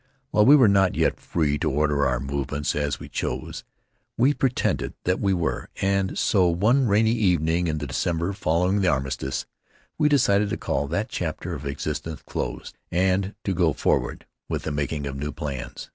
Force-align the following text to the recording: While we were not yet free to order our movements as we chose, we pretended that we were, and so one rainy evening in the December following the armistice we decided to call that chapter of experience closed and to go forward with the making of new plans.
While 0.31 0.47
we 0.47 0.55
were 0.55 0.67
not 0.67 0.95
yet 0.95 1.19
free 1.19 1.59
to 1.59 1.69
order 1.69 2.07
our 2.07 2.19
movements 2.19 2.75
as 2.75 2.99
we 2.99 3.07
chose, 3.07 3.63
we 4.17 4.33
pretended 4.33 4.95
that 5.03 5.19
we 5.19 5.31
were, 5.31 5.69
and 5.79 6.17
so 6.17 6.47
one 6.47 6.87
rainy 6.87 7.11
evening 7.13 7.67
in 7.67 7.77
the 7.77 7.85
December 7.85 8.33
following 8.33 8.81
the 8.81 8.87
armistice 8.87 9.45
we 9.99 10.09
decided 10.09 10.49
to 10.49 10.57
call 10.57 10.87
that 10.87 11.07
chapter 11.09 11.53
of 11.53 11.67
experience 11.67 12.23
closed 12.25 12.79
and 12.91 13.35
to 13.43 13.53
go 13.53 13.73
forward 13.73 14.25
with 14.49 14.63
the 14.63 14.71
making 14.71 15.05
of 15.05 15.15
new 15.15 15.31
plans. 15.31 15.89